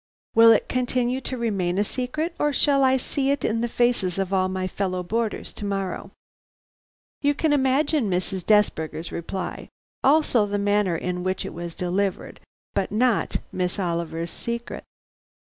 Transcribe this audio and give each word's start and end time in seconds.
Will 0.33 0.51
it 0.51 0.67
continue 0.67 1.21
to 1.21 1.37
remain 1.37 1.77
a 1.77 1.83
secret, 1.83 2.33
or 2.39 2.51
shall 2.51 2.83
I 2.83 2.97
see 2.97 3.29
it 3.29 3.45
in 3.45 3.61
the 3.61 3.67
faces 3.67 4.17
of 4.17 4.33
all 4.33 4.49
my 4.49 4.67
fellow 4.67 5.03
boarders 5.03 5.53
to 5.53 5.63
morrow?' 5.63 6.09
You 7.21 7.35
can 7.35 7.53
imagine 7.53 8.09
Mrs. 8.09 8.43
Desberger's 8.43 9.11
reply, 9.11 9.69
also 10.03 10.47
the 10.47 10.57
manner 10.57 10.95
in 10.95 11.21
which 11.21 11.45
it 11.45 11.53
was 11.53 11.75
delivered, 11.75 12.39
but 12.73 12.91
not 12.91 13.41
Miss 13.51 13.77
Oliver's 13.77 14.31
secret. 14.31 14.83